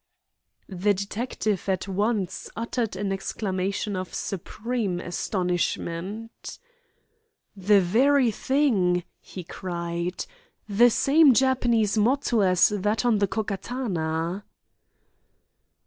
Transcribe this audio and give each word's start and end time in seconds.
The 0.67 0.95
detective 0.95 1.69
at 1.69 1.87
once 1.87 2.49
uttered 2.55 2.95
an 2.95 3.11
exclamation 3.11 3.95
of 3.95 4.15
supreme 4.15 4.99
astonishment. 4.99 6.57
"The 7.55 7.79
very 7.81 8.31
thing!" 8.31 9.03
he 9.19 9.43
cried. 9.43 10.25
"The 10.67 10.89
same 10.89 11.35
Japanese 11.35 11.99
motto 11.99 12.39
as 12.39 12.69
that 12.69 13.05
on 13.05 13.19
the 13.19 13.27
Ko 13.27 13.43
Katana!" 13.43 14.43